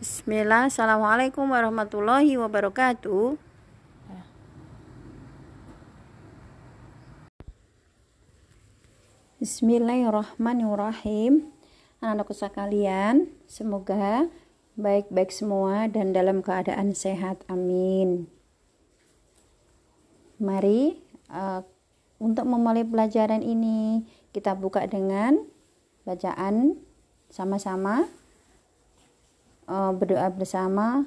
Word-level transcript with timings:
Bismillah, 0.00 0.72
Assalamualaikum 0.72 1.52
warahmatullahi 1.52 2.32
wabarakatuh. 2.40 3.36
Bismillahirrahmanirrahim. 9.44 11.52
Anak-anakku 12.00 12.32
sekalian, 12.32 13.28
semoga 13.44 14.32
baik-baik 14.72 15.28
semua 15.28 15.84
dan 15.92 16.16
dalam 16.16 16.40
keadaan 16.40 16.96
sehat. 16.96 17.44
Amin. 17.52 18.24
Mari 20.40 20.96
uh, 21.28 21.60
untuk 22.16 22.48
memulai 22.48 22.88
pelajaran 22.88 23.44
ini 23.44 24.08
kita 24.32 24.56
buka 24.56 24.88
dengan 24.88 25.44
bacaan 26.08 26.80
sama-sama 27.28 28.08
uh, 29.70 29.94
berdoa 29.94 30.26
bersama 30.34 31.06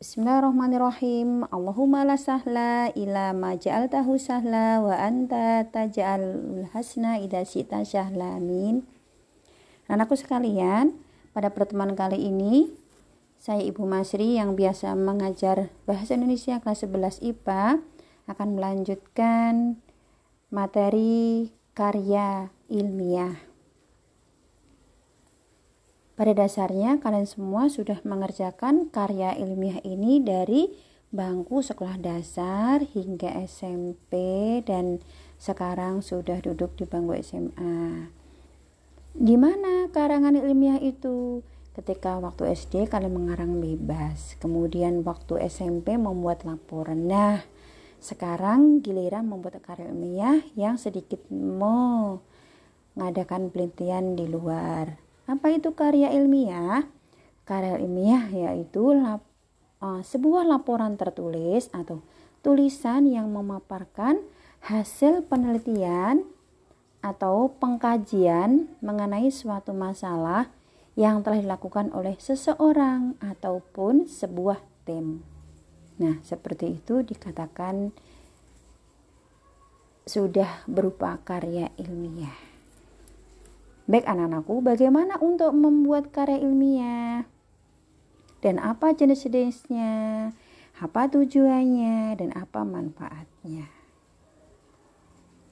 Bismillahirrahmanirrahim. 0.00 1.44
Allahumma 1.52 2.08
la 2.08 2.16
sahla 2.16 2.88
ila 2.96 3.36
ma 3.36 3.52
ja'altahu 3.52 4.16
sahla 4.16 4.80
wa 4.80 4.96
anta 4.96 5.68
taj'alul 5.68 6.72
hasna 6.72 7.20
idza 7.20 7.44
syi'ta 7.44 7.84
sahla. 7.84 8.40
Amin. 8.40 8.88
Anakku 9.92 10.16
sekalian, 10.16 10.96
pada 11.36 11.52
pertemuan 11.52 11.92
kali 11.92 12.16
ini 12.16 12.72
saya 13.36 13.60
Ibu 13.60 13.84
Masri 13.84 14.40
yang 14.40 14.56
biasa 14.56 14.96
mengajar 14.96 15.68
Bahasa 15.84 16.16
Indonesia 16.16 16.64
kelas 16.64 16.80
11 16.88 17.20
IPA 17.20 17.84
akan 18.24 18.48
melanjutkan 18.56 19.84
materi 20.48 21.52
karya 21.76 22.48
ilmiah. 22.72 23.49
Pada 26.20 26.36
dasarnya 26.36 27.00
kalian 27.00 27.24
semua 27.24 27.72
sudah 27.72 27.96
mengerjakan 28.04 28.92
karya 28.92 29.32
ilmiah 29.40 29.80
ini 29.88 30.20
dari 30.20 30.68
bangku 31.08 31.64
sekolah 31.64 31.96
dasar 31.96 32.84
hingga 32.84 33.40
SMP 33.48 34.20
dan 34.60 35.00
sekarang 35.40 36.04
sudah 36.04 36.44
duduk 36.44 36.76
di 36.76 36.84
bangku 36.84 37.16
SMA. 37.24 38.12
Di 39.16 39.40
mana 39.40 39.88
karangan 39.88 40.36
ilmiah 40.36 40.76
itu? 40.84 41.40
Ketika 41.72 42.20
waktu 42.20 42.52
SD 42.52 42.92
kalian 42.92 43.16
mengarang 43.16 43.56
bebas, 43.56 44.36
kemudian 44.44 45.00
waktu 45.00 45.40
SMP 45.48 45.96
membuat 45.96 46.44
laporan. 46.44 47.08
Nah, 47.08 47.48
sekarang 47.96 48.84
giliran 48.84 49.24
membuat 49.24 49.64
karya 49.64 49.88
ilmiah 49.88 50.44
yang 50.52 50.76
sedikit 50.76 51.24
mengadakan 51.32 52.20
penelitian 53.48 54.20
di 54.20 54.28
luar. 54.28 55.08
Apa 55.30 55.54
itu 55.54 55.70
karya 55.78 56.10
ilmiah? 56.10 56.90
Karya 57.46 57.78
ilmiah 57.78 58.26
yaitu 58.34 58.98
lap, 58.98 59.22
uh, 59.78 60.02
sebuah 60.02 60.42
laporan 60.42 60.98
tertulis 60.98 61.70
atau 61.70 62.02
tulisan 62.42 63.06
yang 63.06 63.30
memaparkan 63.30 64.18
hasil 64.66 65.22
penelitian 65.30 66.26
atau 66.98 67.54
pengkajian 67.62 68.66
mengenai 68.82 69.30
suatu 69.30 69.70
masalah 69.70 70.50
yang 70.98 71.22
telah 71.22 71.38
dilakukan 71.38 71.94
oleh 71.94 72.18
seseorang 72.18 73.14
ataupun 73.22 74.10
sebuah 74.10 74.58
tim. 74.82 75.22
Nah, 76.02 76.18
seperti 76.26 76.82
itu 76.82 77.06
dikatakan 77.06 77.94
sudah 80.10 80.66
berupa 80.66 81.22
karya 81.22 81.70
ilmiah. 81.78 82.49
Baik 83.90 84.06
anak-anakku, 84.06 84.62
bagaimana 84.62 85.18
untuk 85.18 85.50
membuat 85.50 86.14
karya 86.14 86.38
ilmiah? 86.38 87.26
Dan 88.38 88.62
apa 88.62 88.94
jenis-jenisnya? 88.94 90.30
Apa 90.78 91.10
tujuannya? 91.10 92.14
Dan 92.14 92.30
apa 92.38 92.62
manfaatnya? 92.62 93.66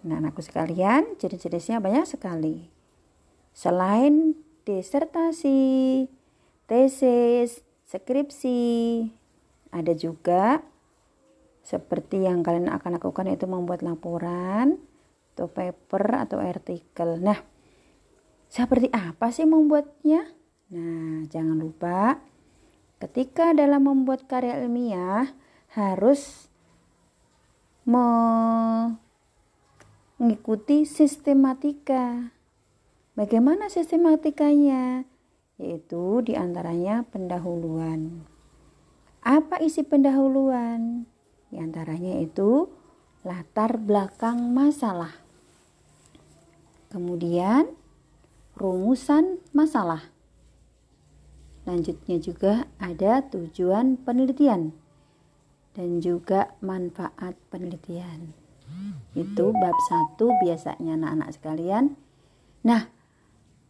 Nah, 0.06 0.22
anakku 0.22 0.38
sekalian, 0.38 1.18
jenis-jenisnya 1.18 1.82
banyak 1.82 2.06
sekali. 2.06 2.70
Selain 3.50 4.38
disertasi, 4.62 6.06
tesis, 6.70 7.66
skripsi, 7.90 9.02
ada 9.74 9.98
juga 9.98 10.62
seperti 11.66 12.22
yang 12.22 12.46
kalian 12.46 12.70
akan 12.70 13.02
lakukan 13.02 13.26
itu 13.34 13.50
membuat 13.50 13.82
laporan 13.82 14.78
atau 15.34 15.50
paper 15.50 16.04
atau 16.22 16.38
artikel. 16.38 17.18
Nah, 17.18 17.57
seperti 18.48 18.88
apa 18.90 19.28
sih 19.28 19.44
membuatnya? 19.44 20.24
Nah, 20.72 21.24
jangan 21.28 21.56
lupa 21.60 22.20
ketika 22.98 23.54
dalam 23.54 23.86
membuat 23.86 24.26
karya 24.26 24.58
ilmiah 24.64 25.32
harus 25.72 26.48
mengikuti 30.18 30.84
sistematika. 30.84 32.34
Bagaimana 33.16 33.72
sistematikanya? 33.72 35.04
Yaitu 35.58 36.22
di 36.22 36.36
antaranya 36.36 37.02
pendahuluan. 37.08 38.22
Apa 39.24 39.58
isi 39.64 39.82
pendahuluan? 39.82 41.08
Di 41.48 41.58
antaranya 41.58 42.20
itu 42.20 42.68
latar 43.26 43.80
belakang 43.80 44.52
masalah. 44.54 45.16
Kemudian 46.88 47.72
rumusan 48.58 49.38
masalah. 49.54 50.10
Lanjutnya 51.62 52.18
juga 52.18 52.66
ada 52.82 53.22
tujuan 53.30 53.94
penelitian 54.02 54.74
dan 55.78 56.02
juga 56.02 56.58
manfaat 56.58 57.38
penelitian. 57.54 58.34
Itu 59.14 59.54
bab 59.54 59.76
satu 59.86 60.34
biasanya 60.42 60.98
anak-anak 60.98 61.30
sekalian. 61.38 61.84
Nah, 62.66 62.90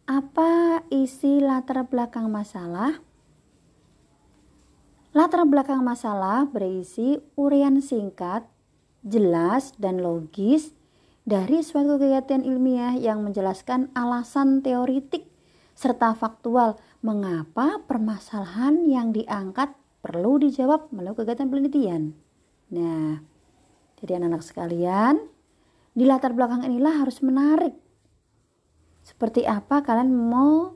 apa 0.09 0.81
isi 0.89 1.37
latar 1.37 1.85
belakang 1.85 2.33
masalah? 2.33 2.97
Latar 5.13 5.45
belakang 5.45 5.85
masalah 5.85 6.49
berisi 6.49 7.21
urian 7.37 7.77
singkat, 7.77 8.49
jelas 9.05 9.77
dan 9.77 10.01
logis 10.01 10.78
dari 11.29 11.61
suatu 11.61 12.01
kegiatan 12.01 12.41
ilmiah 12.41 12.97
yang 12.97 13.21
menjelaskan 13.21 13.93
alasan 13.93 14.65
teoritik 14.65 15.29
serta 15.77 16.17
faktual 16.17 16.81
mengapa 17.05 17.85
permasalahan 17.85 18.89
yang 18.89 19.13
diangkat 19.13 19.77
perlu 20.01 20.41
dijawab 20.41 20.89
melalui 20.89 21.21
kegiatan 21.21 21.45
penelitian. 21.45 22.17
Nah, 22.73 23.21
jadi 24.01 24.17
anak-anak 24.17 24.41
sekalian, 24.41 25.21
di 25.93 26.09
latar 26.09 26.33
belakang 26.33 26.65
inilah 26.65 27.05
harus 27.05 27.21
menarik. 27.21 27.77
Seperti 29.05 29.45
apa 29.45 29.85
kalian 29.85 30.09
mau 30.09 30.73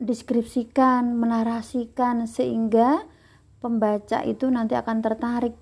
deskripsikan, 0.00 1.20
menarasikan 1.20 2.24
sehingga 2.24 3.04
pembaca 3.60 4.24
itu 4.24 4.48
nanti 4.48 4.72
akan 4.72 5.04
tertarik. 5.04 5.52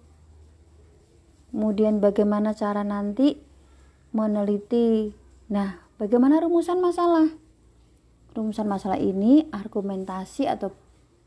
Kemudian 1.51 1.99
bagaimana 1.99 2.55
cara 2.55 2.87
nanti 2.87 3.54
meneliti. 4.15 5.11
Nah, 5.51 5.83
bagaimana 5.99 6.39
rumusan 6.41 6.79
masalah? 6.79 7.35
Rumusan 8.33 8.71
masalah 8.71 8.97
ini 8.97 9.51
argumentasi 9.51 10.47
atau 10.47 10.71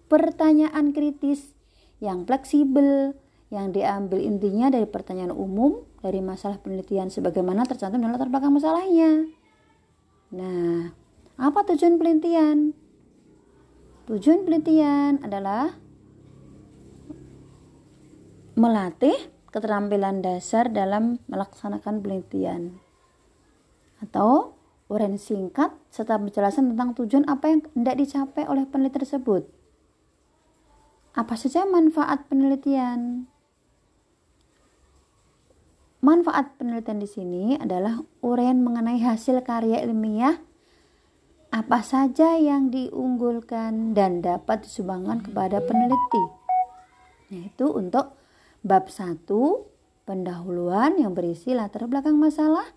pertanyaan 0.07 0.95
kritis 0.95 1.53
yang 1.99 2.23
fleksibel 2.23 3.13
yang 3.47 3.71
diambil 3.71 4.19
intinya 4.19 4.67
dari 4.67 4.87
pertanyaan 4.87 5.31
umum 5.31 5.83
dari 6.03 6.19
masalah 6.19 6.59
penelitian 6.59 7.07
sebagaimana 7.07 7.63
tercantum 7.63 7.99
dalam 7.99 8.15
latar 8.15 8.31
belakang 8.31 8.55
masalahnya. 8.55 9.27
Nah, 10.35 10.91
apa 11.39 11.59
tujuan 11.71 11.95
penelitian? 11.95 12.75
Tujuan 14.07 14.43
penelitian 14.47 15.23
adalah 15.23 15.75
melatih 18.57 19.15
keterampilan 19.51 20.21
dasar 20.21 20.67
dalam 20.69 21.19
melaksanakan 21.31 22.03
penelitian 22.03 22.77
atau 24.03 24.53
uraian 24.87 25.19
singkat 25.19 25.73
serta 25.91 26.15
penjelasan 26.15 26.73
tentang 26.73 26.95
tujuan 26.95 27.25
apa 27.27 27.51
yang 27.51 27.61
hendak 27.75 27.99
dicapai 27.99 28.47
oleh 28.47 28.63
peneliti 28.63 29.03
tersebut. 29.03 29.43
Apa 31.17 31.33
saja 31.33 31.65
manfaat 31.65 32.29
penelitian? 32.29 33.25
Manfaat 35.97 36.55
penelitian 36.61 36.99
di 37.01 37.09
sini 37.09 37.43
adalah 37.57 37.99
uraian 38.21 38.61
mengenai 38.61 39.01
hasil 39.01 39.41
karya 39.41 39.81
ilmiah 39.81 40.37
apa 41.49 41.79
saja 41.81 42.37
yang 42.37 42.69
diunggulkan 42.69 43.97
dan 43.97 44.21
dapat 44.21 44.67
disumbangkan 44.67 45.25
kepada 45.25 45.57
peneliti. 45.63 46.23
Yaitu 47.33 47.65
untuk 47.71 48.13
Bab 48.67 48.91
1 48.91 49.23
pendahuluan 50.03 50.99
yang 50.99 51.15
berisi 51.15 51.55
latar 51.55 51.87
belakang 51.87 52.19
masalah, 52.19 52.67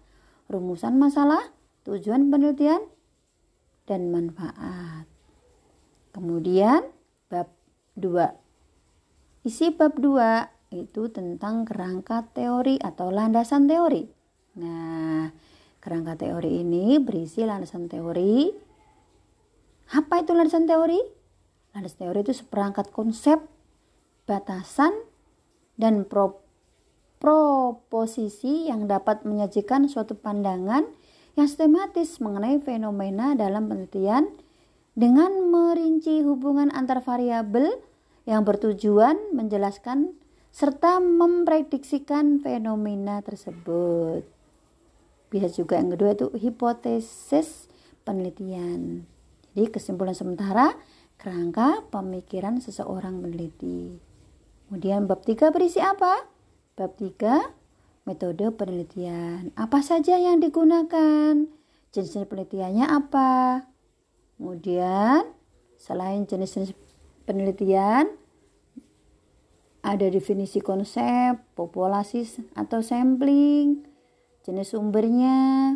rumusan 0.47 0.95
masalah, 0.95 1.51
tujuan 1.83 2.31
penelitian, 2.31 2.79
dan 3.91 4.15
manfaat. 4.15 5.11
Kemudian 6.15 6.87
bab 7.27 7.51
2. 7.99 9.43
Isi 9.43 9.75
bab 9.75 9.99
2 9.99 10.79
itu 10.79 11.11
tentang 11.11 11.67
kerangka 11.67 12.23
teori 12.31 12.79
atau 12.79 13.11
landasan 13.11 13.67
teori. 13.67 14.07
Nah, 14.63 15.27
kerangka 15.83 16.15
teori 16.23 16.63
ini 16.63 17.03
berisi 17.03 17.43
landasan 17.43 17.91
teori. 17.91 18.47
Apa 19.91 20.23
itu 20.23 20.39
landasan 20.39 20.71
teori? 20.71 21.03
Landasan 21.75 21.99
teori 22.07 22.19
itu 22.23 22.35
seperangkat 22.47 22.95
konsep, 22.95 23.43
batasan, 24.31 25.10
dan 25.77 26.07
pro 26.09 26.41
proposisi 27.21 28.73
yang 28.73 28.89
dapat 28.89 29.29
menyajikan 29.29 29.85
suatu 29.93 30.17
pandangan 30.17 30.89
yang 31.37 31.47
sistematis 31.47 32.17
mengenai 32.17 32.59
fenomena 32.65 33.37
dalam 33.37 33.69
penelitian 33.69 34.33
dengan 34.97 35.53
merinci 35.53 36.25
hubungan 36.25 36.73
antar 36.73 37.05
variabel 37.05 37.77
yang 38.25 38.43
bertujuan 38.43 39.37
menjelaskan 39.37 40.17
serta 40.51 40.99
memprediksikan 40.99 42.43
fenomena 42.43 43.23
tersebut. 43.23 44.27
Bisa 45.31 45.47
juga 45.53 45.79
yang 45.79 45.95
kedua 45.95 46.17
itu 46.17 46.27
hipotesis 46.35 47.71
penelitian. 48.03 49.07
Jadi 49.55 49.67
kesimpulan 49.71 50.17
sementara 50.17 50.75
kerangka 51.21 51.87
pemikiran 51.95 52.59
seseorang 52.59 53.23
peneliti. 53.23 54.10
Kemudian 54.71 55.11
bab 55.11 55.27
3 55.27 55.51
berisi 55.51 55.83
apa? 55.83 56.31
Bab 56.79 56.95
3 56.95 58.07
metode 58.07 58.55
penelitian. 58.55 59.51
Apa 59.59 59.83
saja 59.83 60.15
yang 60.15 60.39
digunakan? 60.39 61.43
Jenis 61.91 62.15
penelitiannya 62.23 62.87
apa? 62.87 63.67
Kemudian 64.39 65.27
selain 65.75 66.23
jenis-jenis 66.23 66.79
penelitian 67.27 68.15
ada 69.83 70.07
definisi 70.07 70.63
konsep, 70.63 71.43
populasi 71.59 72.31
atau 72.55 72.79
sampling, 72.79 73.83
jenis 74.47 74.71
sumbernya, 74.71 75.75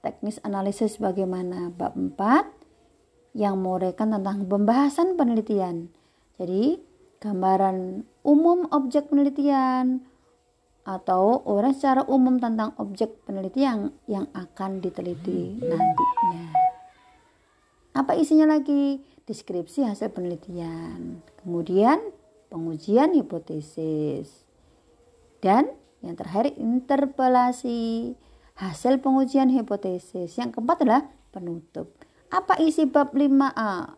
teknis 0.00 0.40
analisis 0.40 0.96
bagaimana. 0.96 1.68
Bab 1.68 2.00
4 2.00 3.36
yang 3.36 3.60
menguraikan 3.60 4.08
tentang 4.08 4.48
pembahasan 4.48 5.20
penelitian. 5.20 5.92
Jadi, 6.40 6.80
gambaran 7.22 8.02
umum 8.26 8.66
objek 8.74 9.06
penelitian 9.06 10.02
atau 10.82 11.38
orang 11.46 11.70
secara 11.70 12.02
umum 12.10 12.42
tentang 12.42 12.74
objek 12.82 13.22
penelitian 13.22 13.94
yang, 14.10 14.26
akan 14.34 14.82
diteliti 14.82 15.62
nantinya. 15.62 16.50
Apa 17.94 18.18
isinya 18.18 18.50
lagi? 18.50 18.98
Deskripsi 19.22 19.86
hasil 19.86 20.10
penelitian. 20.10 21.22
Kemudian 21.38 22.02
pengujian 22.50 23.14
hipotesis. 23.14 24.42
Dan 25.38 25.70
yang 26.02 26.18
terakhir 26.18 26.58
interpelasi 26.58 28.12
hasil 28.58 28.98
pengujian 28.98 29.54
hipotesis. 29.54 30.34
Yang 30.34 30.58
keempat 30.58 30.82
adalah 30.82 31.06
penutup. 31.30 31.94
Apa 32.34 32.58
isi 32.58 32.90
bab 32.90 33.14
5A? 33.14 33.94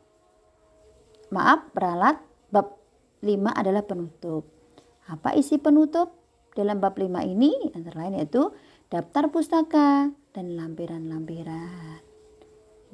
Maaf, 1.33 1.73
peralat 1.73 2.21
bab 2.53 2.84
5 3.25 3.57
adalah 3.57 3.83
penutup. 3.89 4.45
Apa 5.09 5.33
isi 5.33 5.57
penutup? 5.57 6.13
Dalam 6.55 6.79
bab 6.79 6.95
5 6.95 7.25
ini 7.27 7.51
antara 7.75 8.07
lain 8.07 8.21
yaitu 8.21 8.55
daftar 8.93 9.27
pustaka 9.33 10.15
dan 10.31 10.55
lampiran-lampiran. 10.55 11.99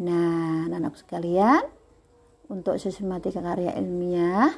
Nah, 0.01 0.65
anak-anak 0.65 0.97
sekalian, 0.97 1.61
untuk 2.51 2.81
sistematika 2.83 3.39
karya 3.39 3.79
ilmiah 3.79 4.51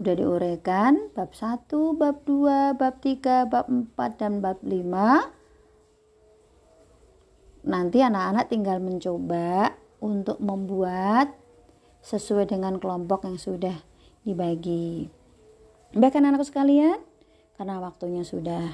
udah 0.00 0.14
diuraikan 0.18 1.12
bab 1.14 1.30
1, 1.36 1.68
bab 1.94 2.22
2, 2.26 2.74
bab 2.74 2.94
3, 2.98 3.46
bab 3.46 3.66
4 3.68 4.18
dan 4.18 4.38
bab 4.42 4.58
5. 4.62 5.30
Nanti 7.62 7.98
anak-anak 8.02 8.50
tinggal 8.50 8.82
mencoba 8.82 9.78
untuk 10.02 10.42
membuat 10.42 11.30
sesuai 12.02 12.50
dengan 12.50 12.82
kelompok 12.82 13.30
yang 13.30 13.38
sudah 13.38 13.78
dibagi. 14.22 15.10
Baik 15.92 16.16
anak-anak 16.18 16.48
sekalian, 16.48 16.98
karena 17.60 17.78
waktunya 17.82 18.24
sudah 18.24 18.72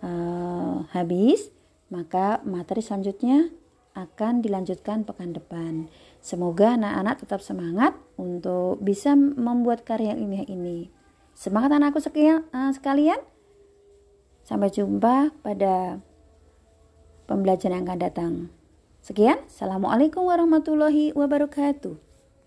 uh, 0.00 0.88
habis, 0.90 1.52
maka 1.92 2.40
materi 2.48 2.80
selanjutnya 2.80 3.52
akan 3.92 4.40
dilanjutkan 4.40 5.04
pekan 5.04 5.34
depan. 5.34 5.90
Semoga 6.22 6.78
anak-anak 6.78 7.26
tetap 7.26 7.40
semangat 7.44 7.96
untuk 8.16 8.80
bisa 8.80 9.12
membuat 9.16 9.84
karya 9.84 10.16
ilmiah 10.16 10.46
ini. 10.46 10.88
Semangat 11.34 11.76
anakku 11.76 12.00
uh, 12.00 12.70
sekalian. 12.72 13.20
Sampai 14.44 14.72
jumpa 14.72 15.30
pada 15.44 16.00
pembelajaran 17.30 17.84
yang 17.84 17.86
akan 17.86 18.00
datang. 18.00 18.32
Sekian, 19.00 19.40
Assalamualaikum 19.48 20.26
warahmatullahi 20.26 21.14
wabarakatuh. 21.16 22.09